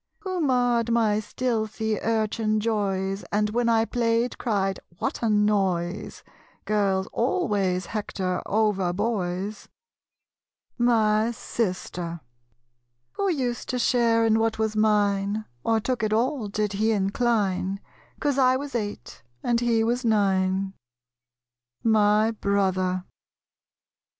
[0.21, 6.23] Who marred my stealthy urchin joys And when I played cried "What a noise?"
[6.65, 9.69] Girls always hector over boys
[10.79, 12.19] My Sister.
[13.11, 17.79] Who used to share in what was mine, Or took it all, did he incline,
[18.19, 20.73] 'Cause I was eight, and he was nine?
[21.83, 23.05] My Brother.